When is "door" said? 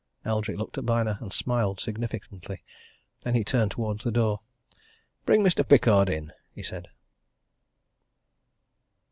4.11-4.39